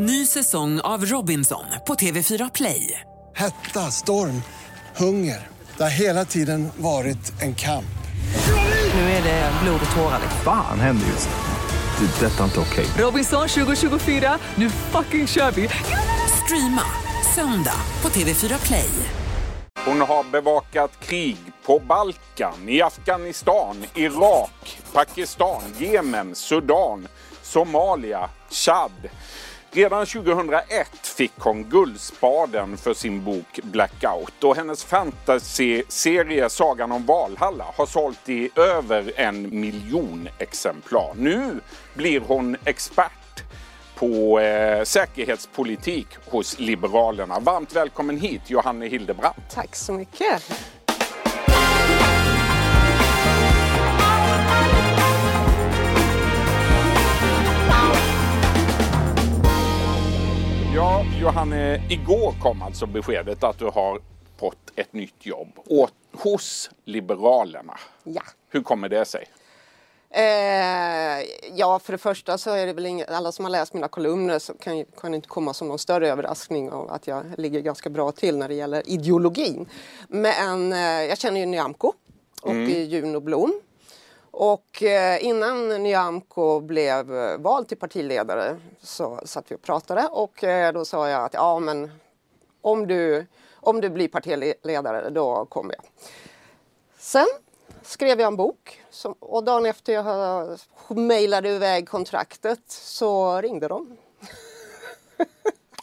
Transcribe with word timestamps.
Ny 0.00 0.26
säsong 0.26 0.80
av 0.80 1.04
Robinson 1.04 1.64
på 1.86 1.94
TV4 1.94 2.50
Play. 2.54 3.00
Hetta, 3.36 3.80
storm, 3.80 4.42
hunger. 4.96 5.46
Det 5.76 5.82
har 5.82 5.90
hela 5.90 6.24
tiden 6.24 6.68
varit 6.76 7.42
en 7.42 7.54
kamp. 7.54 7.98
Nu 8.94 9.00
är 9.00 9.22
det 9.22 9.52
blod 9.62 9.80
och 9.90 9.96
tårar. 9.96 10.20
Fan 10.44 10.80
händer 10.80 11.06
just 11.06 11.28
nu. 11.28 12.06
Det. 12.06 12.26
är 12.26 12.30
Detta 12.30 12.40
är 12.40 12.44
inte 12.44 12.60
okej. 12.60 12.86
Robinson 12.98 13.48
2024, 13.48 14.38
nu 14.54 14.70
fucking 14.70 15.26
kör 15.26 15.50
vi! 15.50 15.68
Streama 16.44 16.84
söndag 17.34 17.80
på 18.00 18.08
TV4 18.08 18.66
Play. 18.66 18.90
Hon 19.84 20.00
har 20.00 20.30
bevakat 20.30 21.00
krig 21.00 21.36
på 21.66 21.78
Balkan, 21.78 22.68
i 22.68 22.82
Afghanistan, 22.82 23.84
Irak, 23.94 24.80
Pakistan, 24.92 25.62
Jemen, 25.78 26.34
Sudan, 26.34 27.08
Somalia, 27.42 28.30
Chad. 28.50 28.92
Redan 29.70 30.06
2001 30.06 30.88
fick 31.02 31.32
hon 31.38 31.64
Guldspaden 31.64 32.76
för 32.76 32.94
sin 32.94 33.24
bok 33.24 33.60
Blackout 33.62 34.44
och 34.44 34.56
hennes 34.56 34.84
fantasy-serie 34.84 36.50
Sagan 36.50 36.92
om 36.92 37.06
Valhalla 37.06 37.64
har 37.76 37.86
sålt 37.86 38.28
i 38.28 38.50
över 38.56 39.12
en 39.16 39.60
miljon 39.60 40.28
exemplar. 40.38 41.12
Nu 41.16 41.60
blir 41.94 42.20
hon 42.20 42.56
expert 42.64 43.42
på 43.94 44.40
eh, 44.40 44.84
säkerhetspolitik 44.84 46.06
hos 46.26 46.58
Liberalerna. 46.58 47.40
Varmt 47.40 47.76
välkommen 47.76 48.20
hit 48.20 48.50
Johanne 48.50 48.86
Hildebrandt. 48.86 49.50
Tack 49.54 49.76
så 49.76 49.92
mycket. 49.92 50.42
Ja, 60.78 61.04
Johanne, 61.20 61.82
igår 61.88 62.34
kom 62.42 62.62
alltså 62.62 62.86
beskedet 62.86 63.44
att 63.44 63.58
du 63.58 63.64
har 63.64 64.00
fått 64.36 64.72
ett 64.76 64.92
nytt 64.92 65.26
jobb 65.26 65.48
åt, 65.66 65.92
hos 66.12 66.70
Liberalerna. 66.84 67.78
Ja. 68.04 68.22
Hur 68.48 68.62
kommer 68.62 68.88
det 68.88 69.04
sig? 69.04 69.24
Eh, 70.10 71.26
ja, 71.54 71.78
för 71.78 71.92
det 71.92 71.98
första 71.98 72.38
så 72.38 72.50
är 72.50 72.66
det 72.66 72.72
väl 72.72 72.86
inget, 72.86 73.10
alla 73.10 73.32
som 73.32 73.44
har 73.44 73.50
läst 73.50 73.74
mina 73.74 73.88
kolumner 73.88 74.38
så 74.38 74.54
kan, 74.54 74.84
kan 74.84 75.14
inte 75.14 75.28
komma 75.28 75.54
som 75.54 75.68
någon 75.68 75.78
större 75.78 76.08
överraskning 76.08 76.70
av 76.70 76.90
att 76.90 77.06
jag 77.06 77.24
ligger 77.38 77.60
ganska 77.60 77.90
bra 77.90 78.12
till 78.12 78.36
när 78.36 78.48
det 78.48 78.54
gäller 78.54 78.88
ideologin. 78.88 79.68
Men 80.08 80.72
eh, 80.72 80.78
jag 80.78 81.18
känner 81.18 81.40
ju 81.40 81.46
Nyamko 81.46 81.92
och 82.42 82.50
mm. 82.50 82.70
Juno 82.70 83.20
Blom. 83.20 83.60
Och 84.30 84.82
eh, 84.82 85.24
innan 85.24 85.82
Nyamko 85.82 86.60
blev 86.60 87.14
eh, 87.14 87.38
vald 87.38 87.68
till 87.68 87.78
partiledare 87.78 88.56
så 88.80 89.20
satt 89.24 89.50
vi 89.50 89.54
och 89.54 89.62
pratade 89.62 90.08
och 90.08 90.44
eh, 90.44 90.72
då 90.72 90.84
sa 90.84 91.08
jag 91.08 91.24
att 91.24 91.34
ja 91.34 91.58
men 91.58 91.90
om 92.60 92.86
du, 92.86 93.26
om 93.54 93.80
du 93.80 93.90
blir 93.90 94.08
partiledare 94.08 95.10
då 95.10 95.44
kommer 95.44 95.74
jag. 95.74 95.84
Sen 96.98 97.26
skrev 97.82 98.20
jag 98.20 98.26
en 98.26 98.36
bok 98.36 98.80
som, 98.90 99.12
och 99.12 99.44
dagen 99.44 99.66
efter 99.66 99.92
jag 99.92 100.58
mejlade 100.88 101.48
iväg 101.48 101.88
kontraktet 101.88 102.60
så 102.68 103.40
ringde 103.40 103.68
de. 103.68 103.96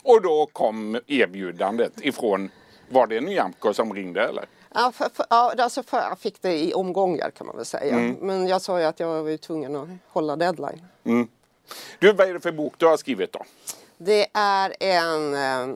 och 0.03 0.21
då 0.21 0.49
kom 0.53 0.99
erbjudandet 1.07 1.93
ifrån, 2.01 2.49
var 2.89 3.07
det 3.07 3.21
Nyamko 3.21 3.73
som 3.73 3.93
ringde 3.93 4.21
eller? 4.21 4.45
Ja, 4.75 4.91
för, 4.91 5.09
för, 5.13 5.25
ja 5.29 5.53
alltså 5.57 5.83
för, 5.83 5.97
jag 5.97 6.19
fick 6.19 6.41
det 6.41 6.63
i 6.63 6.73
omgångar 6.73 7.31
kan 7.31 7.47
man 7.47 7.55
väl 7.55 7.65
säga. 7.65 7.93
Mm. 7.93 8.17
Men 8.21 8.47
jag 8.47 8.61
sa 8.61 8.79
ju 8.79 8.85
att 8.85 8.99
jag 8.99 9.23
var 9.23 9.37
tvungen 9.37 9.75
att 9.75 9.89
hålla 10.07 10.35
deadline. 10.35 10.81
Mm. 11.03 11.27
Du, 11.99 12.13
vad 12.13 12.29
är 12.29 12.33
det 12.33 12.39
för 12.39 12.51
bok 12.51 12.73
du 12.77 12.85
har 12.85 12.97
skrivit 12.97 13.33
då? 13.33 13.45
Det 13.97 14.27
är 14.33 14.75
en 14.79 15.33
eh, 15.33 15.75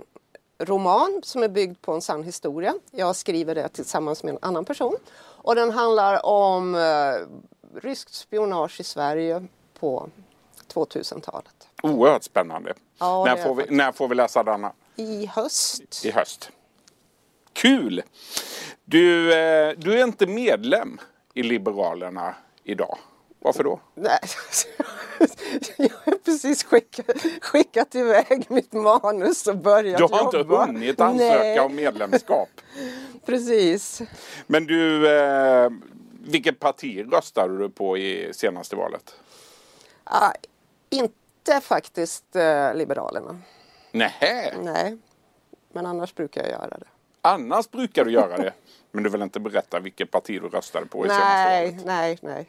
roman 0.60 1.22
som 1.24 1.44
är 1.44 1.48
byggd 1.48 1.82
på 1.82 1.94
en 1.94 2.02
sann 2.02 2.24
historia. 2.24 2.74
Jag 2.92 3.16
skriver 3.16 3.56
det 3.56 3.68
tillsammans 3.70 4.24
med 4.24 4.34
en 4.34 4.40
annan 4.42 4.66
person. 4.66 4.96
Och 5.22 5.56
den 5.56 5.72
handlar 5.72 6.26
om 6.26 6.76
eh, 6.76 6.82
ryskt 7.82 8.14
spionage 8.14 8.80
i 8.80 8.84
Sverige 8.84 9.46
på 9.80 10.10
2000-talet. 10.74 11.68
Oerhört 11.84 12.24
spännande. 12.24 12.74
Ja, 12.98 13.26
när, 13.26 13.44
får 13.44 13.56
vi, 13.56 13.66
när 13.70 13.92
får 13.92 14.08
vi 14.08 14.16
läsa 14.16 14.44
denna? 14.44 14.72
I 14.96 15.26
höst. 15.26 16.06
I 16.06 16.12
höst. 16.12 16.52
Kul! 17.54 18.04
Du, 18.90 19.34
eh, 19.34 19.74
du 19.78 20.00
är 20.00 20.04
inte 20.04 20.28
medlem 20.28 21.00
i 21.34 21.44
Liberalerna 21.44 22.36
idag. 22.64 22.98
Varför 23.40 23.64
då? 23.64 23.80
Nej, 23.96 24.20
jag 25.78 25.90
har 26.06 26.18
precis 26.18 26.64
skickat, 26.64 27.06
skickat 27.42 27.96
iväg 27.96 28.46
mitt 28.50 28.74
manus 28.74 29.48
och 29.48 29.58
börjat 29.58 30.00
jobba. 30.00 30.18
Du 30.18 30.24
har 30.24 30.34
jobba. 30.34 30.64
inte 30.64 30.74
hunnit 30.74 31.02
ansöka 31.02 31.40
Nej. 31.40 31.60
om 31.60 31.76
medlemskap. 31.76 32.50
precis. 33.26 34.02
Men 34.48 34.66
du, 34.66 35.12
eh, 35.20 35.70
vilket 36.22 36.60
parti 36.60 37.06
röstade 37.12 37.58
du 37.58 37.70
på 37.70 37.98
i 37.98 38.34
senaste 38.34 38.76
valet? 38.76 39.16
Ah, 40.04 40.32
inte 40.90 41.62
faktiskt 41.62 42.36
eh, 42.36 42.74
Liberalerna. 42.76 43.40
Nähä? 43.92 44.54
Nej, 44.64 44.98
men 45.74 45.86
annars 45.86 46.16
brukar 46.16 46.42
jag 46.42 46.52
göra 46.52 46.78
det. 46.78 46.88
Annars 47.30 47.72
brukar 47.72 48.06
du 48.06 48.12
göra 48.12 48.38
det? 48.38 48.54
Men 48.92 49.04
du 49.04 49.10
vill 49.10 49.22
inte 49.22 49.40
berätta 49.40 49.80
vilket 49.80 50.12
parti 50.12 50.42
du 50.42 50.50
röstade 50.50 50.86
på 50.86 51.06
i 51.06 51.08
nej, 51.08 51.18
senaste 51.18 51.86
valet? 51.86 51.86
Nej, 51.86 52.18
nej. 52.22 52.48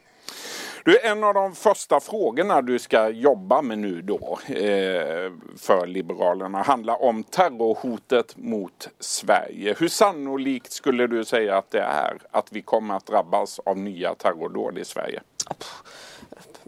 Du, 0.85 0.99
en 0.99 1.23
av 1.23 1.33
de 1.33 1.55
första 1.55 1.99
frågorna 1.99 2.61
du 2.61 2.79
ska 2.79 3.09
jobba 3.09 3.61
med 3.61 3.79
nu 3.79 4.01
då 4.01 4.39
eh, 4.47 5.31
för 5.57 5.87
Liberalerna 5.87 6.61
handlar 6.61 7.03
om 7.03 7.23
terrorhotet 7.23 8.37
mot 8.37 8.89
Sverige. 8.99 9.75
Hur 9.79 9.87
sannolikt 9.87 10.71
skulle 10.71 11.07
du 11.07 11.25
säga 11.25 11.57
att 11.57 11.71
det 11.71 11.81
är 11.81 12.17
att 12.31 12.47
vi 12.51 12.61
kommer 12.61 12.95
att 12.95 13.05
drabbas 13.05 13.59
av 13.59 13.77
nya 13.77 14.15
terrordåd 14.15 14.77
i 14.77 14.85
Sverige? 14.85 15.21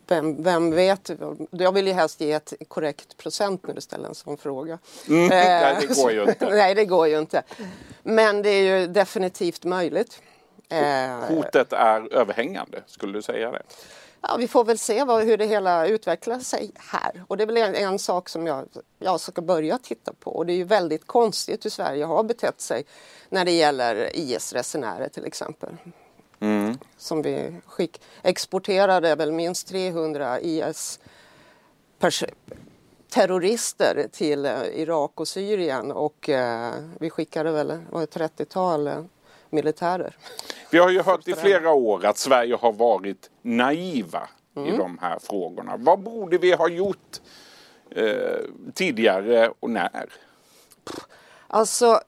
Vem, 0.08 0.44
vem, 0.44 0.72
vet? 0.72 1.12
Jag 1.52 1.72
vill 1.72 1.88
ju 1.88 1.94
helst 1.94 2.22
ge 2.22 2.32
ett 2.32 2.54
korrekt 2.68 3.18
procent 3.18 3.68
när 3.68 3.74
du 3.74 3.82
ställer 3.82 4.08
en 4.08 4.16
sån 4.16 4.38
fråga. 4.38 4.80
Mm, 5.08 5.28
nej, 5.28 5.78
det 5.82 5.96
går 5.96 6.12
ju 6.12 6.24
inte. 6.24 6.50
nej, 6.50 6.76
det 6.76 6.86
går 6.86 7.08
ju 7.08 7.20
inte. 7.20 7.44
Men 8.04 8.42
det 8.42 8.50
är 8.50 8.80
ju 8.80 8.88
definitivt 8.88 9.64
möjligt. 9.64 10.22
Hotet 11.28 11.74
är 11.74 12.14
överhängande, 12.14 12.82
skulle 12.88 13.14
du 13.14 13.22
säga 13.22 13.52
det? 13.52 13.62
Ja, 14.28 14.36
vi 14.40 14.48
får 14.48 14.64
väl 14.66 14.78
se 14.78 15.04
vad, 15.04 15.24
hur 15.24 15.38
det 15.38 15.46
hela 15.46 15.88
utvecklar 15.88 16.40
sig 16.40 16.72
här. 16.76 17.24
Och 17.28 17.38
det 17.38 17.44
är 17.44 17.46
väl 17.46 17.58
en, 17.58 17.76
en, 17.76 18.00
sak 18.00 18.30
som 18.30 18.48
jag, 18.48 18.68
jag 19.00 19.20
ska 19.20 19.42
börja 19.42 19.78
titta 19.78 20.14
på. 20.20 20.32
Och 20.32 20.46
det 20.46 20.54
är 20.54 20.58
ju 20.58 20.64
väldigt 20.64 21.08
konstigt 21.08 21.66
hur 21.66 21.70
Sverige 21.70 22.06
har 22.06 22.24
betett 22.24 22.62
sig 22.62 22.84
när 23.30 23.46
det 23.46 23.52
gäller 23.52 24.10
IS-resenärer 24.14 25.10
till 25.10 25.26
exempel. 25.26 25.70
Mm. 26.44 26.78
Som 26.98 27.22
vi 27.22 27.56
skick, 27.66 28.02
exporterade 28.22 29.16
väl 29.16 29.32
minst 29.32 29.68
300 29.68 30.40
IS 30.42 31.00
terrorister 33.10 34.08
till 34.12 34.46
eh, 34.46 34.64
Irak 34.74 35.12
och 35.16 35.28
Syrien 35.28 35.92
och 35.92 36.30
eh, 36.30 36.74
vi 37.00 37.10
skickade 37.10 37.52
väl 37.52 37.72
ett 37.72 38.16
30-tal 38.16 38.88
eh, 38.88 39.04
militärer. 39.50 40.18
Vi 40.72 40.78
har 40.78 40.90
ju 40.90 41.02
hört 41.02 41.28
i 41.28 41.34
flera 41.34 41.72
år 41.72 42.06
att 42.06 42.18
Sverige 42.18 42.56
har 42.56 42.74
varit 42.74 43.30
naiva 43.42 44.30
mm. 44.56 44.74
i 44.74 44.78
de 44.78 44.98
här 45.02 45.20
frågorna. 45.20 45.78
Vad 45.78 46.00
borde 46.00 46.38
vi 46.38 46.54
ha 46.54 46.70
gjort 46.70 47.22
eh, 47.90 48.40
tidigare 48.74 49.54
och 49.60 49.70
när? 49.70 50.14
Alltså, 51.48 52.02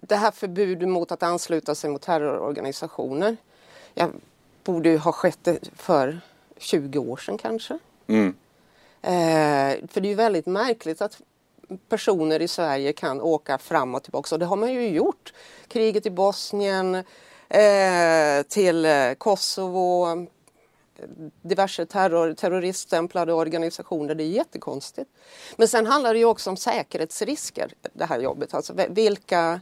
det 0.00 0.16
här 0.16 0.30
förbudet 0.30 0.88
mot 0.88 1.12
att 1.12 1.22
ansluta 1.22 1.74
sig 1.74 1.90
mot 1.90 2.02
terrororganisationer. 2.02 3.36
Jag 3.94 4.10
borde 4.64 4.98
ha 4.98 5.12
skett 5.12 5.48
för 5.76 6.20
20 6.58 6.98
år 6.98 7.16
sedan 7.16 7.38
kanske. 7.38 7.78
Mm. 8.06 8.34
Eh, 9.02 9.88
för 9.88 10.00
det 10.00 10.06
är 10.06 10.10
ju 10.10 10.14
väldigt 10.14 10.46
märkligt 10.46 11.02
att 11.02 11.20
personer 11.88 12.42
i 12.42 12.48
Sverige 12.48 12.92
kan 12.92 13.20
åka 13.20 13.58
fram 13.58 13.94
och 13.94 14.02
tillbaka 14.02 14.34
och 14.34 14.38
det 14.38 14.46
har 14.46 14.56
man 14.56 14.72
ju 14.72 14.88
gjort. 14.88 15.32
Kriget 15.68 16.06
i 16.06 16.10
Bosnien, 16.10 16.94
eh, 17.48 18.42
till 18.48 18.84
eh, 18.84 19.12
Kosovo, 19.18 20.26
diverse 21.42 21.86
terror, 21.86 22.34
terroriststämplade 22.34 23.32
organisationer. 23.32 24.14
Det 24.14 24.24
är 24.24 24.28
jättekonstigt. 24.28 25.10
Men 25.56 25.68
sen 25.68 25.86
handlar 25.86 26.12
det 26.12 26.18
ju 26.18 26.24
också 26.24 26.50
om 26.50 26.56
säkerhetsrisker, 26.56 27.72
det 27.92 28.04
här 28.04 28.20
jobbet. 28.20 28.54
Alltså 28.54 28.74
vilka, 28.88 29.60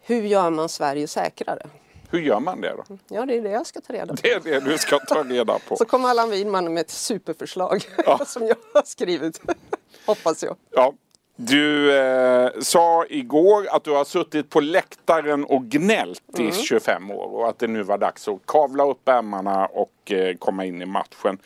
hur 0.00 0.22
gör 0.22 0.50
man 0.50 0.68
Sverige 0.68 1.08
säkrare? 1.08 1.66
Hur 2.10 2.20
gör 2.20 2.40
man 2.40 2.60
det 2.60 2.74
då? 2.76 2.98
Ja, 3.08 3.26
det 3.26 3.36
är 3.36 3.42
det 3.42 3.50
jag 3.50 3.66
ska 3.66 3.80
ta 3.80 3.92
reda 3.92 4.06
på. 4.06 4.20
Det 4.22 4.32
är 4.32 4.40
det 4.40 4.60
du 4.60 4.78
ska 4.78 4.98
ta 4.98 5.22
reda 5.22 5.58
på. 5.68 5.76
Så 5.78 5.84
kommer 5.84 6.08
Allan 6.08 6.30
Widman 6.30 6.74
med 6.74 6.80
ett 6.80 6.90
superförslag 6.90 7.84
ja. 8.06 8.20
som 8.26 8.46
jag 8.46 8.56
har 8.74 8.82
skrivit. 8.84 9.40
Hoppas 10.06 10.42
jag. 10.42 10.56
Ja. 10.70 10.92
Du 11.38 11.96
eh, 11.96 12.50
sa 12.60 13.04
igår 13.08 13.66
att 13.70 13.84
du 13.84 13.90
har 13.90 14.04
suttit 14.04 14.50
på 14.50 14.60
läktaren 14.60 15.44
och 15.44 15.64
gnällt 15.64 16.38
mm. 16.38 16.50
i 16.50 16.52
25 16.52 17.10
år 17.10 17.34
och 17.34 17.48
att 17.48 17.58
det 17.58 17.66
nu 17.66 17.82
var 17.82 17.98
dags 17.98 18.28
att 18.28 18.46
kavla 18.46 18.84
upp 18.84 19.08
ärmarna 19.08 19.66
och 19.66 20.12
eh, 20.12 20.36
komma 20.36 20.64
in 20.64 20.82
i 20.82 20.86
matchen. 20.86 21.38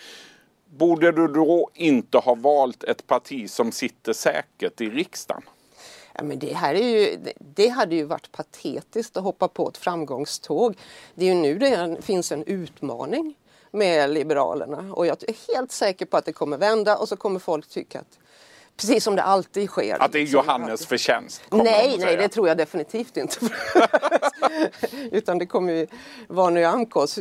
Borde 0.65 1.13
du 1.13 1.29
då 1.29 1.71
inte 1.75 2.19
ha 2.19 2.35
valt 2.35 2.85
ett 2.85 3.07
parti 3.07 3.51
som 3.51 3.73
sitter 3.73 4.13
säkert 4.13 4.81
i 4.81 4.91
riksdagen? 4.91 5.43
Ja, 6.21 6.25
men 6.25 6.39
det, 6.39 6.53
här 6.55 6.75
är 6.75 7.01
ju, 7.01 7.19
det- 7.39 7.69
hade 7.69 7.95
ju 7.95 8.05
varit 8.05 8.33
patetiskt 8.33 9.17
att 9.17 9.23
hoppa 9.23 9.49
på 9.49 9.69
ett 9.69 9.77
framgångståg. 9.77 10.77
Det 11.15 11.25
är 11.25 11.29
ju 11.29 11.35
nu 11.35 11.59
det 11.59 11.97
finns 12.03 12.33
en 12.33 12.45
utmaning 12.45 13.35
med 13.71 14.11
Liberalerna 14.11 14.95
och 14.95 15.07
jag 15.07 15.17
är 15.29 15.55
helt 15.55 15.73
säker 15.73 16.07
på 16.07 16.17
att 16.17 16.25
det 16.25 16.33
kommer 16.33 16.59
vända 16.59 16.97
och 16.97 17.09
så 17.09 17.17
kommer 17.17 17.41
folk 17.41 17.69
tycka 17.69 18.01
att 18.01 18.19
Precis 18.77 19.05
som 19.05 19.17
det 19.17 19.23
alltid 19.23 19.69
sker. 19.69 20.03
Att 20.03 20.13
det 20.13 20.19
är 20.19 20.23
Johannes 20.23 20.87
förtjänst? 20.87 21.43
Nej, 21.51 21.97
nej, 21.99 22.17
det 22.17 22.29
tror 22.29 22.49
jag 22.49 22.57
definitivt 22.57 23.17
inte. 23.17 23.37
Utan 25.11 25.39
det 25.39 25.47
kommer 25.47 25.73
ju 25.73 25.87
vara 26.29 26.51
Nyamkos 26.51 27.19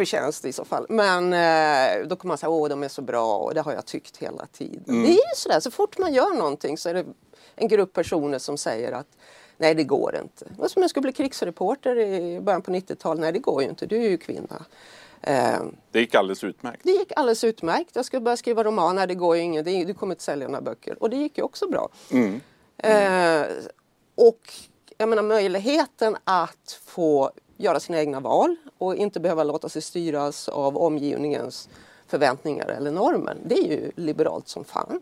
förtjänst 0.00 0.44
i 0.44 0.52
så 0.52 0.64
fall. 0.64 0.86
Men 0.88 1.32
eh, 1.32 2.06
då 2.08 2.16
kommer 2.16 2.28
man 2.30 2.38
säga, 2.38 2.50
åh 2.50 2.68
de 2.68 2.82
är 2.82 2.88
så 2.88 3.02
bra 3.02 3.36
och 3.38 3.54
det 3.54 3.60
har 3.60 3.72
jag 3.72 3.86
tyckt 3.86 4.16
hela 4.16 4.46
tiden. 4.46 4.84
Mm. 4.88 5.02
Det 5.02 5.08
är 5.08 5.12
ju 5.12 5.34
sådär, 5.36 5.60
så 5.60 5.70
fort 5.70 5.98
man 5.98 6.12
gör 6.14 6.34
någonting 6.34 6.78
så 6.78 6.88
är 6.88 6.94
det 6.94 7.04
en 7.56 7.68
grupp 7.68 7.92
personer 7.92 8.38
som 8.38 8.56
säger 8.58 8.92
att 8.92 9.06
nej 9.56 9.74
det 9.74 9.84
går 9.84 10.16
inte. 10.22 10.44
Det 10.44 10.60
var 10.60 10.68
som 10.68 10.82
jag 10.82 10.90
skulle 10.90 11.02
bli 11.02 11.12
krigsreporter 11.12 11.96
i 11.98 12.40
början 12.40 12.62
på 12.62 12.70
90-talet. 12.70 13.20
Nej 13.20 13.32
det 13.32 13.38
går 13.38 13.62
ju 13.62 13.68
inte, 13.68 13.86
du 13.86 13.96
är 13.96 14.08
ju 14.08 14.18
kvinna. 14.18 14.64
Eh, 15.22 15.60
Det 15.92 16.00
gick 16.00 16.14
alldeles 16.14 16.44
utmärkt. 16.44 16.80
det 16.84 16.90
gick 16.90 17.12
alldeles 17.16 17.44
utmärkt. 17.44 17.90
Jag 17.96 18.04
skulle 18.04 18.20
börja 18.20 18.36
skriva 18.36 18.64
romaner, 18.64 19.06
det 19.06 19.14
går 19.14 19.36
ju 19.36 19.42
inget. 19.42 19.64
Du 19.64 19.94
kommer 19.94 20.14
inte 20.14 20.24
sälja 20.24 20.48
några 20.48 20.60
böcker. 20.62 21.02
Och 21.02 21.10
det 21.10 21.16
gick 21.16 21.38
ju 21.38 21.44
också 21.44 21.68
bra. 21.68 21.88
Eh, 22.78 23.42
och 24.14 24.52
jag 24.98 25.08
menar 25.08 25.22
möjligheten 25.22 26.16
att 26.24 26.78
få 26.84 27.30
göra 27.60 27.80
sina 27.80 27.98
egna 27.98 28.20
val 28.20 28.56
och 28.78 28.96
inte 28.96 29.20
behöva 29.20 29.44
låta 29.44 29.68
sig 29.68 29.82
styras 29.82 30.48
av 30.48 30.78
omgivningens 30.78 31.68
förväntningar 32.06 32.68
eller 32.68 32.90
normer. 32.90 33.36
Det 33.44 33.54
är 33.54 33.68
ju 33.68 33.90
liberalt 33.96 34.48
som 34.48 34.64
fan. 34.64 35.00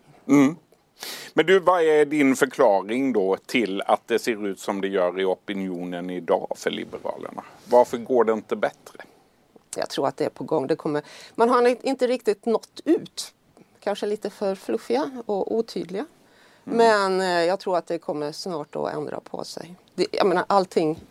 Men 1.35 1.47
du, 1.47 1.59
vad 1.59 1.83
är 1.83 2.05
din 2.05 2.37
förklaring 2.37 3.13
då 3.13 3.37
till 3.47 3.83
att 3.87 4.09
det 4.09 4.19
ser 4.19 4.47
ut 4.47 4.61
som 4.61 4.81
det 4.81 4.89
gör 4.89 5.21
i 5.21 5.25
opinionen 5.25 6.11
idag 6.11 6.53
för 6.57 6.71
Liberalerna? 6.71 7.45
Varför 7.65 7.99
går 7.99 8.25
det 8.25 8.33
inte 8.33 8.57
bättre? 8.57 9.05
Jag 9.77 9.91
tror 9.91 10.09
att 10.09 10.17
det 10.17 10.25
är 10.25 10.31
på 10.31 10.45
gång. 10.45 10.67
Det 10.67 10.77
kommer, 10.77 11.03
man 11.35 11.49
har 11.49 11.87
inte 11.87 12.07
riktigt 12.07 12.47
nått 12.47 12.81
ut. 12.85 13.35
Kanske 13.81 14.07
lite 14.07 14.31
för 14.31 14.55
fluffiga 14.55 15.11
och 15.27 15.57
otydliga. 15.57 16.07
Men 16.65 17.21
eh, 17.21 17.27
jag 17.27 17.61
tror 17.61 17.77
att 17.77 17.87
det 17.87 17.99
kommer 17.99 18.33
snart 18.33 18.77
att 18.77 18.93
ändra 18.93 19.21
på 19.21 19.45
sig. 19.45 19.75
Det, 19.95 20.07
jag 20.13 20.27
menar 20.27 20.45
allting. 20.47 21.05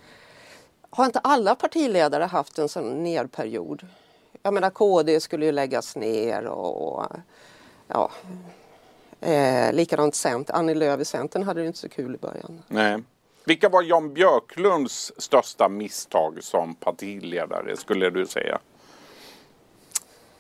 Har 0.89 1.05
inte 1.05 1.19
alla 1.19 1.55
partiledare 1.55 2.23
haft 2.23 2.57
en 2.57 2.69
sån 2.69 3.03
nerperiod? 3.03 3.87
Jag 4.43 4.53
menar 4.53 4.69
KD 4.69 5.19
skulle 5.19 5.45
ju 5.45 5.51
läggas 5.51 5.95
ner 5.95 6.45
och 6.45 7.05
ja. 7.87 8.11
Eh, 9.21 9.73
likadant 9.73 10.15
Centern. 10.15 10.55
Annie 10.55 10.75
Lööf 10.75 10.99
i 10.99 11.05
Centern 11.05 11.43
hade 11.43 11.61
det 11.61 11.67
inte 11.67 11.79
så 11.79 11.89
kul 11.89 12.15
i 12.15 12.17
början. 12.17 12.63
Nej. 12.67 13.03
Vilka 13.45 13.69
var 13.69 13.83
Jan 13.83 14.13
Björklunds 14.13 15.13
största 15.17 15.69
misstag 15.69 16.37
som 16.41 16.75
partiledare 16.75 17.77
skulle 17.77 18.09
du 18.09 18.25
säga? 18.25 18.59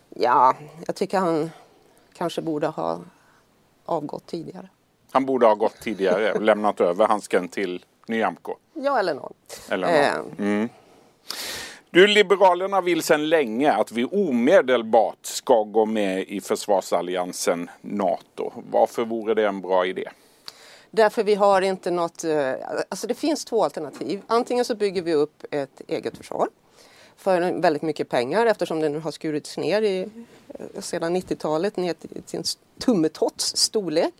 Ja, 0.09 0.55
jag 0.87 0.95
tycker 0.95 1.19
han 1.19 1.51
kanske 2.13 2.41
borde 2.41 2.67
ha 2.67 2.99
avgått 3.85 4.25
tidigare. 4.25 4.69
Han 5.11 5.25
borde 5.25 5.45
ha 5.45 5.55
gått 5.55 5.79
tidigare 5.81 6.33
och 6.33 6.41
lämnat 6.41 6.81
över 6.81 7.07
handsken 7.07 7.47
till 7.47 7.85
Nyamko. 8.07 8.55
Ja, 8.73 8.99
eller 8.99 9.13
någon. 9.13 9.33
Eller 9.69 10.21
någon. 10.37 10.69
Du, 11.89 12.07
Liberalerna 12.07 12.81
vill 12.81 13.03
sedan 13.03 13.29
länge 13.29 13.73
att 13.73 13.91
vi 13.91 14.05
omedelbart 14.05 15.25
ska 15.25 15.63
gå 15.63 15.85
med 15.85 16.23
i 16.27 16.41
försvarsalliansen 16.41 17.69
NATO. 17.81 18.51
Varför 18.71 19.05
vore 19.05 19.33
det 19.33 19.47
en 19.47 19.61
bra 19.61 19.85
idé? 19.85 20.09
Därför 20.91 21.23
vi 21.23 21.35
har 21.35 21.61
inte 21.61 21.91
något, 21.91 22.23
eh, 22.23 22.53
alltså 22.89 23.07
det 23.07 23.13
finns 23.13 23.45
två 23.45 23.63
alternativ. 23.63 24.21
Antingen 24.27 24.65
så 24.65 24.75
bygger 24.75 25.01
vi 25.01 25.13
upp 25.13 25.43
ett 25.51 25.81
eget 25.87 26.17
försvar 26.17 26.47
för 27.17 27.61
väldigt 27.61 27.81
mycket 27.81 28.09
pengar 28.09 28.45
eftersom 28.45 28.79
det 28.79 28.89
nu 28.89 28.99
har 28.99 29.11
skurits 29.11 29.57
ner 29.57 29.81
i, 29.81 30.09
eh, 30.47 30.81
sedan 30.81 31.15
90-talet 31.15 31.77
ner 31.77 31.93
till, 31.93 32.21
en 32.31 32.43
tummetotts 32.79 33.57
storlek. 33.57 34.13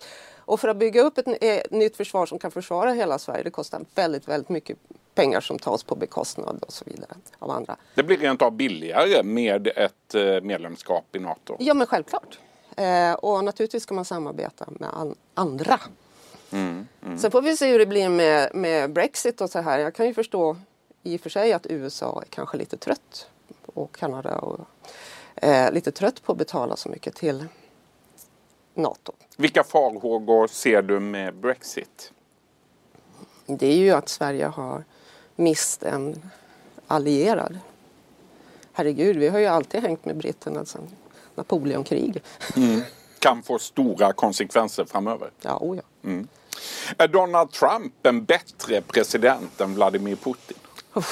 Och 0.48 0.60
för 0.60 0.68
att 0.68 0.78
bygga 0.78 1.02
upp 1.02 1.18
ett 1.18 1.28
eh, 1.42 1.62
nytt 1.78 1.98
försvar 1.98 2.26
som 2.26 2.40
kan 2.40 2.52
försvara 2.52 2.92
hela 2.94 3.20
Sverige 3.20 3.44
det 3.44 3.50
kostar 3.52 3.82
väldigt, 3.96 4.28
väldigt 4.28 4.50
mycket 4.50 4.78
pengar 5.16 5.42
som 5.42 5.60
tas 5.60 5.84
på 5.84 5.96
bekostnad 5.96 6.64
och 6.68 6.74
så 6.74 6.86
vidare 6.86 7.12
av 7.40 7.52
andra. 7.52 7.76
Det 7.96 8.04
blir 8.04 8.18
rent 8.18 8.42
av 8.42 8.52
billigare 8.52 9.24
med 9.24 9.68
ett 9.68 10.16
eh, 10.16 10.42
medlemskap 10.42 11.16
i 11.16 11.20
NATO. 11.20 11.56
Ja 11.60 11.74
men 11.74 11.88
självklart. 11.88 12.40
Eh, 12.78 13.14
och 13.14 13.44
naturligtvis 13.44 13.84
ska 13.84 13.94
man 13.94 14.06
samarbeta 14.06 14.66
med 14.70 14.90
an- 14.94 15.16
andra. 15.34 15.80
Sen 17.20 17.32
får 17.32 17.42
vi 17.42 17.58
se 17.58 17.68
hur 17.72 17.80
det 17.80 17.86
blir 17.86 18.10
med, 18.10 18.56
med 18.56 18.94
Brexit 18.94 19.42
och 19.42 19.50
så 19.50 19.60
här. 19.60 19.80
Jag 19.80 19.96
kan 19.96 20.08
ju 20.08 20.14
förstå 20.14 20.58
i 21.04 21.18
och 21.18 21.22
för 21.22 21.30
sig 21.30 21.54
att 21.54 21.66
USA 21.70 22.22
är 22.22 22.30
kanske 22.30 22.58
lite 22.58 22.78
trött 22.78 23.28
och 23.66 23.96
Kanada 23.96 24.36
och 24.38 24.60
eh, 25.36 25.72
lite 25.72 25.92
trött 25.92 26.24
på 26.24 26.32
att 26.32 26.38
betala 26.38 26.76
så 26.76 26.90
mycket 26.90 27.16
till 27.16 27.46
NATO. 28.78 29.14
Vilka 29.38 29.64
farhågor 29.64 30.48
ser 30.48 30.82
du 30.82 31.00
med 31.00 31.36
Brexit? 31.36 32.12
Det 33.46 33.68
är 33.68 33.78
ju 33.78 33.92
att 33.92 34.10
Sverige 34.10 34.46
har 34.46 34.84
mist 35.36 35.84
en 35.84 36.32
allierad. 36.88 37.60
Herregud, 38.74 39.18
vi 39.18 39.28
har 39.28 39.40
ju 39.40 39.46
alltid 39.46 39.82
hängt 39.82 40.06
med 40.06 40.18
britterna 40.18 40.66
sedan 40.66 40.88
Napoleonkrig. 41.36 42.24
Kan 43.20 43.44
få 43.44 43.60
stora 43.60 44.14
konsekvenser 44.14 44.86
framöver. 44.86 45.32
Ja, 45.42 45.58
oh 45.62 45.78
ja. 45.78 46.12
Är 46.98 47.08
Donald 47.08 47.52
Trump 47.52 48.06
en 48.06 48.24
bättre 48.24 48.82
president 48.82 49.62
än 49.62 49.76
Vladimir 49.76 50.16
Putin? 50.16 50.58
Vad 50.94 51.06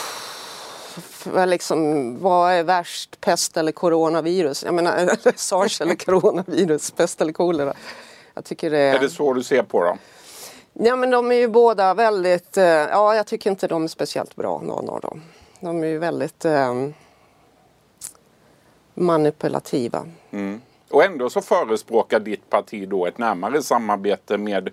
liksom, 1.48 2.20
vad 2.20 2.52
är 2.52 2.64
värst, 2.64 3.22
pest 3.22 3.58
eller 3.58 3.72
coronavirus? 3.72 4.64
Jag 4.64 4.74
menar, 4.74 5.10
sars 5.36 5.82
eller 5.82 5.96
coronavirus, 5.96 6.92
pest 6.92 7.22
eller 7.22 7.34
kolera. 7.34 7.74
Jag 8.34 8.46
tycker 8.46 8.70
det 8.70 8.78
Är 8.78 9.00
det 9.00 9.10
så 9.10 9.34
du 9.34 9.44
ser 9.44 9.64
på 9.64 9.84
dem? 9.84 9.98
Ja 10.74 10.96
men 10.96 11.10
de 11.10 11.32
är 11.32 11.36
ju 11.36 11.48
båda 11.48 11.94
väldigt, 11.94 12.58
eh, 12.58 12.66
ja 12.66 13.16
jag 13.16 13.28
tycker 13.28 13.50
inte 13.50 13.68
de 13.68 13.84
är 13.84 13.88
speciellt 13.88 14.36
bra 14.36 14.62
någon 14.62 14.90
av 14.90 15.02
dem. 15.02 15.22
De 15.60 15.84
är 15.84 15.88
ju 15.88 15.98
väldigt 15.98 16.46
eh, 16.46 16.74
manipulativa. 18.94 20.06
Och 20.92 21.04
ändå 21.04 21.30
så 21.30 21.42
förespråkar 21.42 22.20
ditt 22.20 22.50
parti 22.50 22.90
då 22.90 23.06
ett 23.06 23.18
närmare 23.18 23.62
samarbete 23.62 24.38
med 24.38 24.70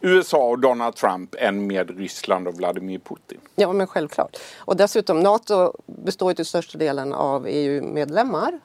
USA 0.00 0.38
och 0.48 0.58
Donald 0.58 0.94
Trump 0.96 1.34
än 1.38 1.66
med 1.66 1.98
Ryssland 1.98 2.48
och 2.48 2.54
Vladimir 2.54 2.98
Putin. 2.98 3.40
Ja 3.56 3.72
men 3.72 3.86
självklart. 3.86 4.36
Och 4.58 4.76
dessutom 4.76 5.20
NATO 5.20 5.72
består 5.86 6.30
ju 6.30 6.34
till 6.34 6.46
största 6.46 6.78
delen 6.78 7.12
av 7.14 7.46
EU-medlemmar. 7.48 8.60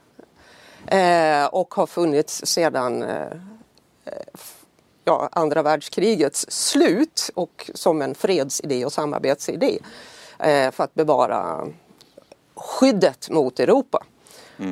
Eh, 0.87 1.45
och 1.45 1.73
har 1.73 1.87
funnits 1.87 2.45
sedan 2.45 3.03
eh, 3.03 3.27
f- 4.33 4.65
ja, 5.05 5.29
andra 5.31 5.61
världskrigets 5.61 6.45
slut 6.49 7.29
och 7.35 7.71
som 7.73 8.01
en 8.01 8.15
fredsidé 8.15 8.85
och 8.85 8.93
samarbetsidé. 8.93 9.79
Eh, 10.39 10.71
för 10.71 10.83
att 10.83 10.93
bevara 10.93 11.67
skyddet 12.55 13.29
mot 13.29 13.59
Europa. 13.59 14.03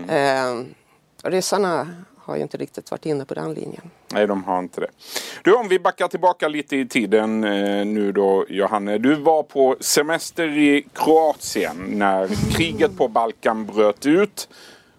Eh, 0.10 0.62
ryssarna 1.24 1.88
har 2.32 2.38
ju 2.38 2.44
inte 2.44 2.58
riktigt 2.58 2.92
varit 2.92 3.06
inne 3.06 3.26
på 3.26 3.34
den 3.34 3.54
linjen. 3.54 3.90
Nej, 4.14 4.28
de 4.28 4.44
har 4.44 4.60
inte 4.60 4.82
det. 4.82 4.88
Du, 5.44 5.54
om 5.54 5.68
vi 5.68 5.80
backar 5.80 6.08
tillbaka 6.08 6.48
lite 6.48 6.76
i 6.76 6.88
tiden 6.88 7.44
eh, 7.44 7.86
nu 7.86 8.12
då, 8.12 8.46
Johanne. 8.50 8.98
Du 8.98 9.16
var 9.16 9.44
på 9.44 9.76
semester 9.80 10.58
i 10.58 10.88
Kroatien 10.94 11.78
när 11.90 12.28
kriget 12.52 12.98
på 12.98 13.08
Balkan 13.08 13.66
bröt 13.66 14.06
ut. 14.06 14.50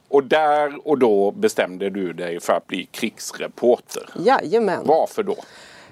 Och 0.08 0.24
där 0.24 0.88
och 0.88 0.98
då 0.98 1.30
bestämde 1.30 1.90
du 1.90 2.12
dig 2.12 2.40
för 2.40 2.52
att 2.52 2.66
bli 2.66 2.88
krigsreporter. 2.90 4.10
Jajamän. 4.14 4.82
Varför 4.84 5.22
då? 5.22 5.36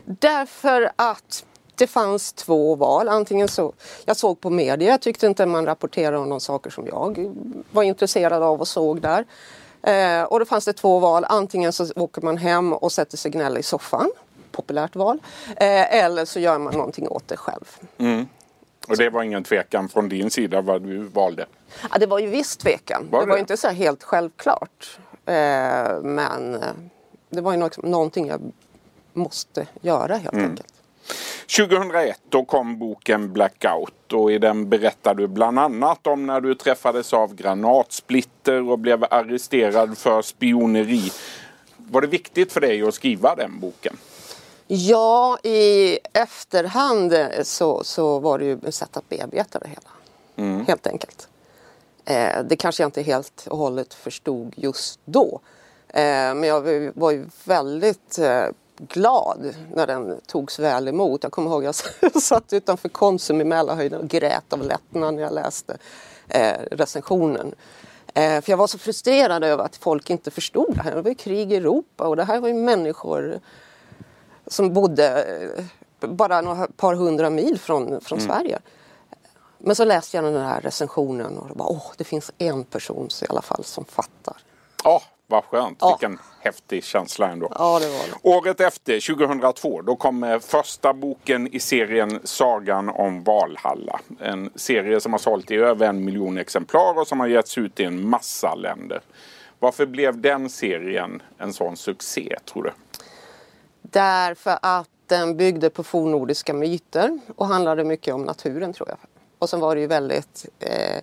Därför 0.04 0.90
att 0.96 1.44
det 1.80 1.86
fanns 1.86 2.32
två 2.32 2.74
val. 2.74 3.08
Antingen 3.08 3.48
så, 3.48 3.72
jag 4.04 4.16
såg 4.16 4.40
på 4.40 4.50
media, 4.50 4.90
jag 4.90 5.00
tyckte 5.00 5.26
inte 5.26 5.46
man 5.46 5.66
rapporterade 5.66 6.18
om 6.18 6.28
de 6.28 6.40
saker 6.40 6.70
som 6.70 6.86
jag 6.86 7.34
var 7.70 7.82
intresserad 7.82 8.42
av 8.42 8.60
och 8.60 8.68
såg 8.68 9.00
där. 9.00 9.24
Eh, 9.82 10.22
och 10.22 10.38
då 10.38 10.44
fanns 10.44 10.64
det 10.64 10.72
två 10.72 10.98
val. 10.98 11.24
Antingen 11.28 11.72
så 11.72 11.86
åker 11.96 12.22
man 12.22 12.36
hem 12.36 12.72
och 12.72 12.92
sätter 12.92 13.16
sig 13.16 13.30
gnälla 13.30 13.58
i 13.58 13.62
soffan. 13.62 14.10
Populärt 14.52 14.96
val. 14.96 15.18
Eh, 15.56 15.94
eller 15.94 16.24
så 16.24 16.40
gör 16.40 16.58
man 16.58 16.74
någonting 16.74 17.08
åt 17.08 17.28
det 17.28 17.36
själv. 17.36 17.76
Och 18.88 18.96
det 18.96 19.10
var 19.10 19.22
ingen 19.22 19.44
tvekan 19.44 19.88
från 19.88 20.08
din 20.08 20.30
sida 20.30 20.60
vad 20.60 20.82
du 20.82 20.98
valde. 20.98 21.46
Ja, 21.90 21.98
det 21.98 22.06
var 22.06 22.18
ju 22.18 22.26
viss 22.26 22.56
tvekan. 22.56 23.08
Var 23.10 23.20
det 23.20 23.26
var 23.26 23.34
det? 23.34 23.38
ju 23.38 23.40
inte 23.40 23.56
så 23.56 23.68
helt 23.68 24.02
självklart. 24.02 24.98
Eh, 25.26 25.34
men 26.02 26.54
eh, 26.54 26.60
det 27.30 27.40
var 27.40 27.52
ju 27.52 27.58
nå- 27.58 27.70
någonting 27.76 28.26
jag 28.26 28.52
måste 29.12 29.66
göra 29.80 30.16
helt 30.16 30.34
enkelt. 30.36 30.74
2001 31.56 32.20
då 32.28 32.44
kom 32.44 32.78
boken 32.78 33.32
Blackout 33.32 34.12
och 34.12 34.32
i 34.32 34.38
den 34.38 34.68
berättar 34.68 35.14
du 35.14 35.26
bland 35.26 35.58
annat 35.58 36.06
om 36.06 36.26
när 36.26 36.40
du 36.40 36.54
träffades 36.54 37.12
av 37.12 37.34
granatsplitter 37.34 38.70
och 38.70 38.78
blev 38.78 39.04
arresterad 39.10 39.98
för 39.98 40.22
spioneri. 40.22 41.12
Var 41.76 42.00
det 42.00 42.06
viktigt 42.06 42.52
för 42.52 42.60
dig 42.60 42.82
att 42.82 42.94
skriva 42.94 43.34
den 43.34 43.60
boken? 43.60 43.96
Ja, 44.66 45.38
i 45.42 45.98
efterhand 46.12 47.14
så, 47.42 47.84
så 47.84 48.18
var 48.18 48.38
det 48.38 48.44
ju 48.44 48.58
ett 48.66 48.74
sätt 48.74 48.96
att 48.96 49.08
bearbeta 49.08 49.58
det 49.58 49.68
hela. 49.68 49.90
Mm. 50.36 50.66
Helt 50.66 50.86
enkelt. 50.86 51.28
Eh, 52.04 52.42
det 52.48 52.56
kanske 52.56 52.82
jag 52.82 52.88
inte 52.88 53.02
helt 53.02 53.46
och 53.46 53.58
hållet 53.58 53.94
förstod 53.94 54.54
just 54.56 55.00
då. 55.04 55.40
Eh, 55.88 56.02
men 56.34 56.44
jag 56.44 56.90
var 56.94 57.10
ju 57.10 57.26
väldigt 57.44 58.18
eh, 58.18 58.44
glad 58.88 59.54
när 59.74 59.86
den 59.86 60.20
togs 60.26 60.58
väl 60.58 60.88
emot. 60.88 61.22
Jag 61.22 61.32
kommer 61.32 61.50
ihåg 61.50 61.64
jag 61.64 61.74
satt 62.22 62.52
utanför 62.52 62.88
Konsum 62.88 63.40
i 63.40 63.44
Mälarhöjden 63.44 64.00
och 64.00 64.08
grät 64.08 64.52
av 64.52 64.62
lättnad 64.62 65.14
när 65.14 65.22
jag 65.22 65.32
läste 65.32 65.78
eh, 66.28 66.58
recensionen. 66.70 67.54
Eh, 68.14 68.40
för 68.40 68.50
jag 68.52 68.56
var 68.56 68.66
så 68.66 68.78
frustrerad 68.78 69.44
över 69.44 69.64
att 69.64 69.76
folk 69.76 70.10
inte 70.10 70.30
förstod 70.30 70.74
det 70.74 70.82
här. 70.82 70.94
Det 70.94 71.02
var 71.02 71.08
ju 71.08 71.14
krig 71.14 71.52
i 71.52 71.56
Europa 71.56 72.06
och 72.06 72.16
det 72.16 72.24
här 72.24 72.40
var 72.40 72.48
ju 72.48 72.54
människor 72.54 73.40
som 74.46 74.72
bodde 74.72 75.24
eh, 76.00 76.08
bara 76.08 76.40
några 76.40 76.66
par 76.76 76.94
hundra 76.94 77.30
mil 77.30 77.58
från, 77.58 78.00
från 78.00 78.18
mm. 78.18 78.30
Sverige. 78.30 78.58
Men 79.58 79.76
så 79.76 79.84
läste 79.84 80.16
jag 80.16 80.24
den 80.24 80.42
här 80.42 80.60
recensionen 80.60 81.38
och 81.38 81.56
bara, 81.56 81.68
åh, 81.68 81.92
det 81.96 82.04
finns 82.04 82.30
en 82.38 82.64
person 82.64 83.08
i 83.22 83.26
alla 83.28 83.42
fall 83.42 83.64
som 83.64 83.84
fattar. 83.84 84.36
Ja, 84.84 85.02
vad 85.30 85.44
skönt. 85.44 85.78
Ja. 85.80 85.98
Vilken 86.00 86.18
häftig 86.40 86.84
känsla 86.84 87.28
ändå. 87.28 87.52
Ja, 87.58 87.78
det 87.78 87.88
var 87.88 87.98
det. 87.98 88.28
Året 88.28 88.60
efter, 88.60 89.14
2002, 89.14 89.82
då 89.82 89.96
kom 89.96 90.40
första 90.42 90.92
boken 90.92 91.54
i 91.54 91.60
serien 91.60 92.20
Sagan 92.24 92.88
om 92.88 93.24
Valhalla. 93.24 94.00
En 94.20 94.50
serie 94.54 95.00
som 95.00 95.12
har 95.12 95.18
sålt 95.18 95.50
i 95.50 95.56
över 95.56 95.86
en 95.86 96.04
miljon 96.04 96.38
exemplar 96.38 96.98
och 96.98 97.06
som 97.06 97.20
har 97.20 97.26
getts 97.26 97.58
ut 97.58 97.80
i 97.80 97.84
en 97.84 98.08
massa 98.08 98.54
länder. 98.54 99.00
Varför 99.58 99.86
blev 99.86 100.20
den 100.20 100.50
serien 100.50 101.22
en 101.38 101.52
sån 101.52 101.76
succé, 101.76 102.36
tror 102.44 102.62
du? 102.62 102.72
Därför 103.82 104.58
att 104.62 104.88
den 105.06 105.36
byggde 105.36 105.70
på 105.70 105.82
fornnordiska 105.82 106.54
myter 106.54 107.18
och 107.36 107.46
handlade 107.46 107.84
mycket 107.84 108.14
om 108.14 108.22
naturen, 108.22 108.72
tror 108.72 108.88
jag. 108.88 108.98
Och 109.38 109.50
sen 109.50 109.60
var 109.60 109.74
det 109.74 109.80
ju 109.80 109.86
väldigt, 109.86 110.46
eh, 110.58 111.00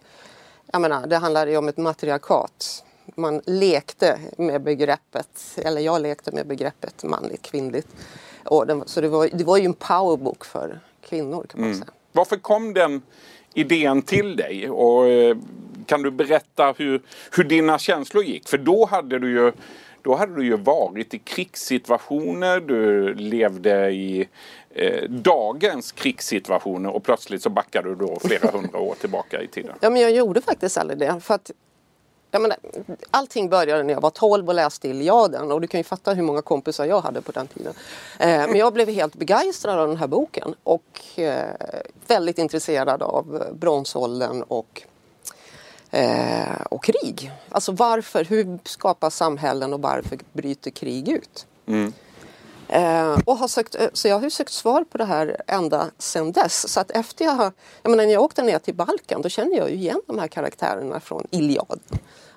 jag 0.71 0.81
menar, 0.81 1.07
det 1.07 1.17
handlade 1.17 1.51
ju 1.51 1.57
om 1.57 1.67
ett 1.67 1.77
matriarkat 1.77 2.83
man 3.15 3.41
lekte 3.45 4.19
med 4.37 4.61
begreppet, 4.61 5.57
eller 5.57 5.81
jag 5.81 6.01
lekte 6.01 6.31
med 6.31 6.47
begreppet 6.47 7.03
manligt, 7.03 7.41
kvinnligt. 7.41 7.87
Och 8.43 8.67
den, 8.67 8.83
så 8.85 9.01
det 9.01 9.07
var, 9.07 9.29
det 9.33 9.43
var 9.43 9.57
ju 9.57 9.65
en 9.65 9.73
powerbook 9.73 10.45
för 10.45 10.79
kvinnor 11.09 11.45
kan 11.49 11.61
man 11.61 11.69
mm. 11.69 11.79
säga. 11.79 11.91
Varför 12.11 12.37
kom 12.37 12.73
den 12.73 13.01
idén 13.53 14.01
till 14.01 14.35
dig? 14.35 14.69
Och, 14.69 15.07
eh, 15.07 15.37
kan 15.85 16.01
du 16.01 16.11
berätta 16.11 16.73
hur, 16.77 17.01
hur 17.31 17.43
dina 17.43 17.79
känslor 17.79 18.23
gick? 18.23 18.49
För 18.49 18.57
då 18.57 18.85
hade 18.85 19.19
du 19.19 19.31
ju 19.31 19.51
då 20.01 20.15
hade 20.15 20.35
du 20.35 20.45
ju 20.45 20.57
varit 20.57 21.13
i 21.13 21.19
krigssituationer, 21.19 22.59
du 22.59 23.13
levde 23.13 23.89
i 23.91 24.27
eh, 24.69 25.09
dagens 25.09 25.91
krigssituationer 25.91 26.89
och 26.89 27.03
plötsligt 27.03 27.43
så 27.43 27.49
backar 27.49 27.83
du 27.83 27.95
då 27.95 28.19
flera 28.21 28.51
hundra 28.51 28.79
år 28.79 28.95
tillbaka 28.95 29.41
i 29.41 29.47
tiden. 29.47 29.75
Ja 29.79 29.89
men 29.89 30.01
jag 30.01 30.11
gjorde 30.11 30.41
faktiskt 30.41 30.77
aldrig 30.77 30.99
det. 30.99 31.19
För 31.21 31.33
att 31.33 31.51
jag 32.31 32.41
menar, 32.41 32.57
allting 33.11 33.49
började 33.49 33.83
när 33.83 33.93
jag 33.93 34.01
var 34.01 34.09
12 34.09 34.47
och 34.47 34.55
läste 34.55 34.87
Iliaden 34.87 35.51
och 35.51 35.61
du 35.61 35.67
kan 35.67 35.79
ju 35.79 35.83
fatta 35.83 36.13
hur 36.13 36.23
många 36.23 36.41
kompisar 36.41 36.85
jag 36.85 37.01
hade 37.01 37.21
på 37.21 37.31
den 37.31 37.47
tiden. 37.47 37.73
Eh, 38.19 38.27
men 38.27 38.55
jag 38.55 38.73
blev 38.73 38.89
helt 38.89 39.15
begeistrad 39.15 39.79
av 39.79 39.87
den 39.87 39.97
här 39.97 40.07
boken 40.07 40.55
och 40.63 41.01
eh, 41.15 41.55
väldigt 42.07 42.37
intresserad 42.37 43.03
av 43.03 43.43
bronsåldern 43.53 44.41
och, 44.41 44.81
eh, 45.91 46.61
och 46.69 46.83
krig. 46.83 47.31
Alltså 47.49 47.71
varför, 47.71 48.25
hur 48.25 48.59
skapas 48.63 49.15
samhällen 49.15 49.73
och 49.73 49.81
varför 49.81 50.17
bryter 50.33 50.71
krig 50.71 51.09
ut? 51.09 51.45
Mm. 51.65 51.93
Eh, 52.69 53.19
och 53.25 53.37
har 53.37 53.47
sökt, 53.47 53.75
eh, 53.75 53.87
så 53.93 54.07
jag 54.07 54.19
har 54.19 54.29
sökt 54.29 54.53
svar 54.53 54.83
på 54.83 54.97
det 54.97 55.05
här 55.05 55.41
ända 55.47 55.91
sedan 55.97 56.31
dess. 56.31 56.73
Så 56.73 56.79
att 56.79 56.91
efter 56.91 57.25
jag 57.25 57.31
har, 57.31 57.51
jag 57.83 57.89
menar, 57.89 58.05
när 58.05 58.13
jag 58.13 58.23
åkte 58.23 58.43
ner 58.43 58.59
till 58.59 58.75
Balkan 58.75 59.21
då 59.21 59.29
kände 59.29 59.57
jag 59.57 59.69
ju 59.69 59.75
igen 59.75 60.01
de 60.07 60.19
här 60.19 60.27
karaktärerna 60.27 60.99
från 60.99 61.27
Iliad. 61.31 61.79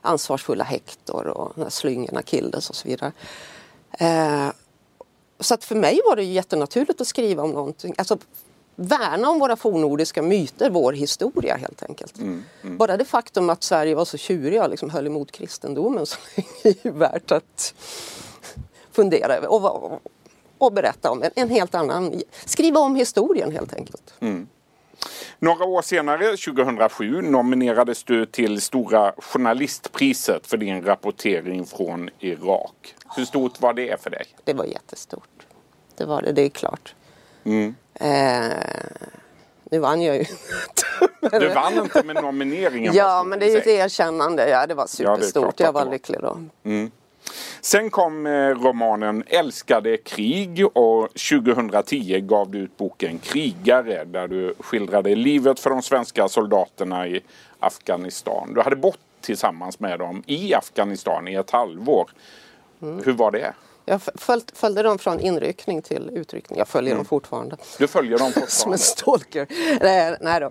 Ansvarsfulla 0.01 0.65
Hector 0.65 1.27
och 1.27 1.53
de 1.55 1.63
här 1.63 1.71
slyngorna 1.71 2.23
Kildes 2.23 2.71
och 2.71 2.77
så 2.77 2.89
vidare. 2.89 3.13
Eh, 3.93 4.49
så 5.41 5.55
att 5.55 5.65
för 5.65 5.75
mig 5.75 6.01
var 6.09 6.17
det 6.17 6.25
jättenaturligt 6.25 7.01
att 7.01 7.07
skriva 7.07 7.43
om 7.43 7.51
någonting, 7.51 7.95
alltså 7.99 8.19
värna 8.77 9.31
om 9.31 9.39
våra 9.39 9.57
fornordiska 9.57 10.23
myter, 10.23 10.71
vår 10.71 10.93
historia 10.93 11.57
helt 11.57 11.83
enkelt. 11.83 12.19
Mm, 12.19 12.45
mm. 12.63 12.77
Bara 12.77 12.97
det 12.97 13.05
faktum 13.05 13.51
att 13.51 13.63
Sverige 13.63 13.95
var 13.95 14.05
så 14.05 14.17
tjuriga 14.17 14.65
och 14.65 14.71
liksom 14.71 14.91
höll 14.91 15.07
emot 15.07 15.33
kristendomen 15.33 16.07
så 16.07 16.19
länge 16.37 16.77
är 16.83 16.91
värt 16.91 17.33
att 17.33 17.75
fundera 18.93 19.37
över. 19.37 19.51
Och, 19.51 19.93
och 19.93 20.01
berätta 20.71 21.11
om 21.11 21.23
en, 21.23 21.31
en 21.35 21.51
helt 21.51 21.75
annan, 21.75 22.21
skriva 22.45 22.81
om 22.81 22.97
historien 22.97 23.53
helt 23.53 23.75
enkelt. 23.75 24.15
Mm. 24.21 24.49
Några 25.39 25.65
år 25.65 25.83
senare, 25.83 26.37
2007, 26.37 27.23
nominerades 27.23 28.05
du 28.05 28.27
till 28.27 28.61
Stora 28.61 29.13
Journalistpriset 29.19 30.47
för 30.47 30.57
din 30.57 30.85
rapportering 30.85 31.67
från 31.67 32.11
Irak. 32.19 32.95
Hur 33.17 33.25
stort 33.25 33.61
var 33.61 33.73
det 33.73 34.03
för 34.03 34.11
dig? 34.11 34.27
Det 34.45 34.53
var 34.55 34.65
jättestort. 34.65 35.47
Det 35.97 36.05
var 36.05 36.23
det, 36.23 36.33
det 36.33 36.43
är 36.43 36.49
klart. 36.49 36.95
Mm. 37.45 37.75
Eh, 37.95 38.53
nu 39.65 39.79
vann 39.79 40.03
jag 40.03 40.17
ju 40.17 40.25
Du 41.31 41.49
vann 41.49 41.75
inte 41.75 42.03
med 42.03 42.23
nomineringen. 42.23 42.95
ja, 42.95 43.25
men 43.25 43.39
det 43.39 43.47
är 43.47 43.51
ju 43.51 43.59
ett 43.59 43.67
erkännande. 43.67 44.49
Ja, 44.49 44.67
det 44.67 44.75
var 44.75 44.87
superstort. 44.87 45.55
Ja, 45.61 45.67
jag 45.67 45.73
var 45.73 45.91
lycklig 45.91 46.21
då. 46.21 46.39
Mm. 46.65 46.91
Sen 47.61 47.91
kom 47.91 48.27
eh, 48.27 48.49
romanen 48.49 49.25
Älskade 49.27 49.97
krig 49.97 50.67
och 50.77 51.09
2010 51.31 52.21
gav 52.21 52.51
du 52.51 52.59
ut 52.59 52.77
boken 52.77 53.19
Krigare 53.19 54.05
där 54.05 54.29
du 54.29 54.55
skildrade 54.59 55.15
livet 55.15 55.61
för 55.61 55.71
de 55.71 55.83
svenska 55.83 56.29
soldaterna 56.29 57.07
i 57.07 57.21
Afghanistan. 57.59 58.55
Du 58.55 58.61
hade 58.61 58.77
bott 58.77 58.99
tillsammans 59.21 59.81
med 59.81 59.99
dem 59.99 60.23
i 60.27 60.55
Afghanistan 60.55 61.29
i 61.29 61.35
ett 61.35 61.51
halvår. 61.51 62.11
Mm. 62.83 63.03
Hur 63.05 63.13
var 63.13 63.31
det? 63.31 63.55
Jag 63.85 64.03
följde, 64.15 64.53
följde 64.55 64.83
dem 64.83 64.99
från 64.99 65.21
inryckning 65.21 65.83
till 65.83 66.11
utryckning. 66.13 66.59
Jag 66.59 66.69
följer 66.69 66.93
mm. 66.93 66.99
dem 66.99 67.05
fortfarande. 67.05 67.57
Du 67.79 67.89
följer 67.89 68.19
dem 68.19 68.27
fortfarande? 68.27 68.51
Som 68.51 68.73
en 68.73 68.79
stalker. 68.79 69.47
Nej, 69.81 70.17
nej 70.21 70.41
då. 70.41 70.47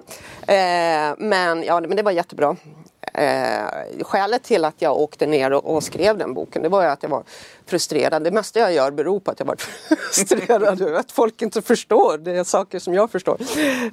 Eh, 0.54 1.30
men, 1.30 1.64
ja, 1.64 1.82
men 1.82 1.96
det 1.96 2.04
var 2.04 2.12
jättebra. 2.12 2.56
Eh, 3.02 4.04
skälet 4.04 4.44
till 4.44 4.66
att 4.66 4.82
jag 4.82 4.98
åkte 4.98 5.26
ner 5.26 5.54
och, 5.54 5.76
och, 5.76 5.84
skrev 5.84 6.18
den 6.18 6.34
boken 6.34 6.62
det 6.62 6.70
var 6.70 6.86
att 6.86 7.04
jag 7.04 7.10
var 7.10 7.24
frustrerad. 7.66 8.24
Det 8.24 8.32
mesta 8.32 8.60
jag 8.60 8.74
gör 8.74 8.92
beror 8.92 9.20
på 9.20 9.32
att 9.32 9.40
jag 9.40 9.46
var 9.46 9.56
frustrerad 10.12 10.82
över 10.82 10.94
att 10.94 11.12
folk 11.12 11.42
inte 11.42 11.62
förstår. 11.62 12.18
Det 12.18 12.32
är 12.32 12.44
saker 12.44 12.80
som 12.80 12.94
jag 12.94 13.12
förstår, 13.12 13.38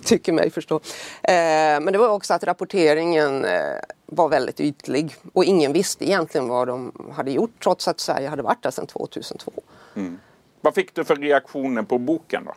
tycker 0.05 0.33
mig 0.33 0.51
förstå. 0.51 0.75
Eh, 1.23 1.33
men 1.81 1.93
det 1.93 1.99
var 1.99 2.09
också 2.09 2.35
att 2.35 2.45
rapporteringen 2.45 3.45
eh, 3.45 3.61
var 4.07 4.29
väldigt 4.29 4.61
ytlig 4.61 5.17
och 5.33 5.45
ingen 5.45 5.73
visste 5.73 6.05
egentligen 6.05 6.49
vad 6.49 6.69
de 6.69 6.93
hade 7.17 7.31
gjort 7.31 7.63
trots 7.63 7.89
att 7.89 8.01
Sverige 8.01 8.29
hade 8.29 8.43
varit 8.43 8.63
där 8.63 8.71
sedan 8.71 8.87
2002. 8.87 9.53
Mm. 9.95 10.19
Vad 10.61 10.75
fick 10.75 10.95
du 10.95 11.05
för 11.05 11.17
reaktioner 11.17 11.83
på 11.83 11.99
boken 11.99 12.45
då? 12.45 12.55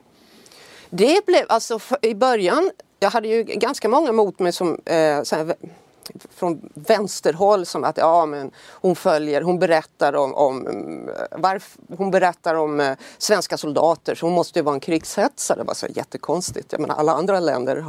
Det 0.89 1.25
blev 1.25 1.46
alltså 1.50 1.79
i 2.01 2.15
början, 2.15 2.72
jag 3.00 3.10
hade 3.10 3.27
ju 3.27 3.44
ganska 3.44 3.89
många 3.89 4.12
mot 4.12 4.39
mig 4.39 4.51
som 4.51 4.82
eh, 4.86 5.24
från 6.36 6.70
vänsterhåll 6.74 7.66
som 7.66 7.84
att 7.84 7.98
ja, 7.98 8.25
men 8.25 8.51
hon 8.72 8.96
följer, 8.96 9.42
hon 9.42 9.60
berättar 9.60 10.16
om, 10.16 10.34
om 10.34 10.68
varf, 11.32 11.78
hon 11.98 12.12
berättar 12.12 12.56
om 12.56 12.80
eh, 12.80 12.98
svenska 13.18 13.58
soldater 13.58 14.16
så 14.16 14.25
hon 14.25 14.34
måste 14.34 14.60
ju 14.60 14.63
vara 14.63 14.75
en 14.75 14.80
krigshetsare. 14.80 15.58
Det 15.58 15.63
var 15.63 15.74
så 15.74 15.88
jättekonstigt. 15.88 16.72
Jag 16.72 16.82
menar, 16.82 16.96
alla 16.96 17.13
andra 17.13 17.39
länder 17.39 17.86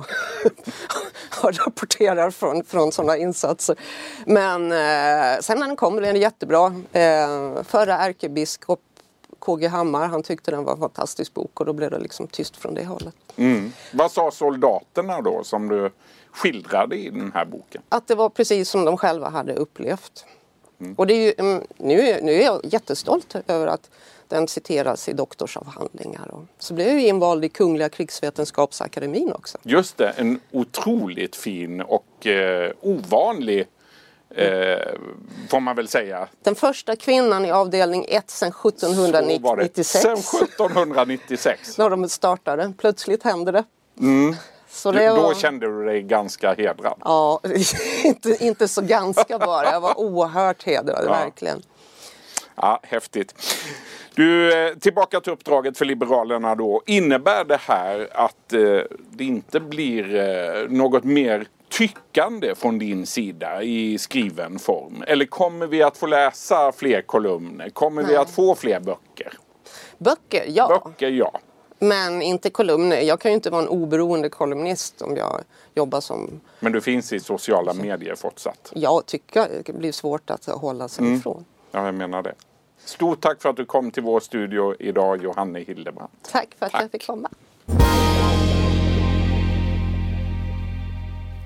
har 1.30 1.52
rapporterar 1.66 2.30
från, 2.30 2.64
från 2.64 2.92
sådana 2.92 3.16
insatser. 3.16 3.76
Men 4.24 4.72
eh, 4.72 5.40
sen 5.40 5.58
när 5.58 5.66
den 5.66 5.76
kom 5.76 5.96
blev 5.96 6.12
den 6.12 6.22
jättebra. 6.22 6.66
Eh, 6.92 7.62
förra 7.62 7.98
ärkebiskop 7.98 8.80
KG 9.40 9.66
Hammar, 9.66 10.08
han 10.08 10.22
tyckte 10.22 10.50
den 10.50 10.64
var 10.64 10.72
en 10.72 10.78
fantastisk 10.78 11.34
bok 11.34 11.60
och 11.60 11.66
då 11.66 11.72
blev 11.72 11.90
det 11.90 11.98
liksom 11.98 12.26
tyst 12.26 12.56
från 12.56 12.74
det 12.74 12.84
hållet. 12.84 13.14
Mm. 13.36 13.72
Vad 13.92 14.10
sa 14.10 14.30
soldaterna 14.30 15.20
då 15.20 15.44
som 15.44 15.68
du 15.68 15.90
skildrade 16.30 16.96
i 16.96 17.10
den 17.10 17.32
här 17.34 17.44
boken? 17.44 17.82
Att 17.88 18.08
det 18.08 18.14
var 18.14 18.28
precis 18.28 18.70
som 18.70 18.84
de 18.84 18.96
själva 18.96 19.28
hade 19.28 19.54
upplevt. 19.54 20.24
Mm. 20.80 20.94
Och 20.94 21.06
det 21.06 21.14
är 21.14 21.26
ju, 21.26 21.34
mm, 21.38 21.62
nu, 21.76 22.00
är, 22.00 22.22
nu 22.22 22.32
är 22.32 22.44
jag 22.44 22.60
jättestolt 22.64 23.36
över 23.46 23.66
att 23.66 23.90
den 24.28 24.48
citeras 24.48 25.08
i 25.08 25.12
doktorsavhandlingar. 25.12 26.34
Och 26.34 26.44
så 26.58 26.74
blev 26.74 26.88
jag 26.88 27.00
invald 27.00 27.44
i 27.44 27.48
Kungliga 27.48 27.88
krigsvetenskapsakademin 27.88 29.32
också. 29.32 29.58
Just 29.62 29.96
det, 29.96 30.08
en 30.08 30.40
otroligt 30.50 31.36
fin 31.36 31.80
och 31.80 32.26
eh, 32.26 32.72
ovanlig 32.80 33.66
Eh, 34.34 34.78
får 35.50 35.60
man 35.60 35.76
väl 35.76 35.88
säga. 35.88 36.28
Den 36.42 36.54
första 36.54 36.96
kvinnan 36.96 37.44
i 37.44 37.50
avdelning 37.50 38.06
1 38.08 38.30
sedan 38.30 38.52
Så 38.52 38.62
var 38.62 39.56
det. 39.56 39.64
1796. 39.64 40.02
Sen 40.02 40.12
1796. 40.12 41.78
När 41.78 41.90
de 41.90 42.08
startade. 42.08 42.72
Plötsligt 42.78 43.22
hände 43.22 43.52
det. 43.52 43.64
Så 44.68 44.92
Du, 44.92 44.98
det 44.98 45.06
då 45.08 45.22
var... 45.22 45.34
kände 45.34 45.66
du 45.66 45.84
dig 45.84 46.02
ganska 46.02 46.54
hedrad. 46.54 46.98
Ja, 47.04 47.40
inte, 48.04 48.44
inte 48.44 48.68
så 48.68 48.82
ganska 48.82 49.38
bara. 49.38 49.72
Jag 49.72 49.80
var 49.80 50.00
oerhört 50.00 50.62
hedrad, 50.62 51.04
verkligen. 51.04 51.62
Ja, 52.54 52.80
häftigt. 52.82 53.34
Du, 54.14 54.52
eh, 54.68 54.74
tillbaka 54.74 55.20
till 55.20 55.32
uppdraget 55.32 55.78
för 55.78 55.84
Liberalerna 55.84 56.54
då. 56.54 56.82
Innebär 56.86 57.44
det 57.44 57.60
här 57.60 58.08
att 58.12 58.52
eh, 58.52 58.60
det 59.10 59.24
inte 59.24 59.60
blir 59.60 60.14
eh, 60.14 60.68
något 60.68 61.04
mer 61.04 61.46
tyckande 61.88 62.54
från 62.54 62.78
din 62.78 63.06
sida 63.06 63.62
i 63.62 63.98
skriven 63.98 64.58
form? 64.58 65.04
Eller 65.06 65.26
kommer 65.26 65.66
vi 65.66 65.82
att 65.82 65.96
få 65.96 66.06
läsa 66.06 66.72
fler 66.72 67.02
kolumner? 67.02 67.70
Kommer 67.70 68.02
vi 68.02 68.08
Nej. 68.08 68.16
att 68.16 68.30
få 68.30 68.54
fler 68.54 68.80
böcker? 68.80 69.32
Böcker, 69.98 70.44
ja. 70.48 70.82
Böcker, 70.84 71.08
ja. 71.10 71.38
Men 71.78 72.22
inte 72.22 72.50
kolumner. 72.50 73.00
Jag 73.00 73.20
kan 73.20 73.30
ju 73.30 73.34
inte 73.34 73.50
vara 73.50 73.62
en 73.62 73.68
oberoende 73.68 74.28
kolumnist 74.28 75.02
om 75.02 75.16
jag 75.16 75.40
jobbar 75.74 76.00
som 76.00 76.40
Men 76.60 76.72
du 76.72 76.80
finns 76.80 77.12
i 77.12 77.20
sociala 77.20 77.72
medier 77.72 78.14
fortsatt. 78.14 78.72
jag 78.74 79.06
tycker 79.06 79.62
det 79.64 79.72
blir 79.72 79.92
svårt 79.92 80.30
att 80.30 80.46
hålla 80.46 80.88
sig 80.88 81.04
Mm. 81.04 81.18
ifrån. 81.18 81.44
Ja, 81.72 81.84
jag 81.86 81.94
menar 81.94 82.22
det. 82.22 82.34
Stort 82.84 83.20
tack 83.20 83.42
för 83.42 83.48
att 83.48 83.56
du 83.56 83.64
kom 83.64 83.90
till 83.90 84.02
vår 84.02 84.20
studio 84.20 84.74
idag, 84.78 85.22
Johanne 85.22 85.58
Hildebrandt. 85.60 86.12
Tack 86.32 86.48
för 86.58 86.66
att 86.66 86.72
Tack. 86.72 86.82
jag 86.82 86.90
fick 86.90 87.06
komma. 87.06 87.28